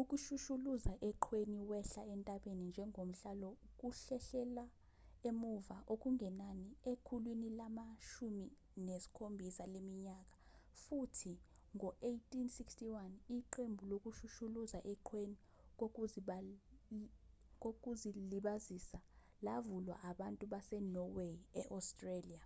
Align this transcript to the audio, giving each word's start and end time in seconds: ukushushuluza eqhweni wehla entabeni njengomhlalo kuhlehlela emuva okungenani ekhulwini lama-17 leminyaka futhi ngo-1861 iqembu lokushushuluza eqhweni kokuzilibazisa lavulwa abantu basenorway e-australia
ukushushuluza 0.00 0.92
eqhweni 1.08 1.60
wehla 1.70 2.02
entabeni 2.14 2.62
njengomhlalo 2.70 3.50
kuhlehlela 3.80 4.64
emuva 5.28 5.76
okungenani 5.92 6.68
ekhulwini 6.90 7.48
lama-17 7.58 9.56
leminyaka 9.74 10.36
futhi 10.82 11.32
ngo-1861 11.76 13.12
iqembu 13.38 13.82
lokushushuluza 13.90 14.78
eqhweni 14.92 15.36
kokuzilibazisa 17.64 19.00
lavulwa 19.46 19.96
abantu 20.10 20.44
basenorway 20.52 21.34
e-australia 21.60 22.42